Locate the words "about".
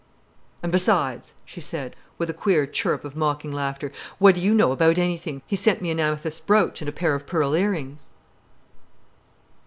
4.71-4.97